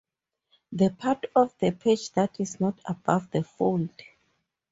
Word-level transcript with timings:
The 0.71 0.89
part 0.89 1.25
of 1.35 1.55
the 1.59 1.69
page 1.73 2.09
that 2.13 2.39
is 2.39 2.59
not 2.59 2.79
above 2.85 3.29
the 3.29 3.43
fold. 3.43 3.89